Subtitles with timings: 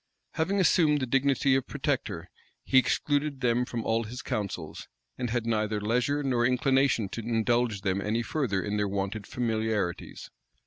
[0.31, 2.27] Having assumed the dignity of protector,
[2.63, 7.81] he excluded them from all his councils, and had neither leisure nor inclination to indulge
[7.81, 10.31] them any further in their wonted familiarities.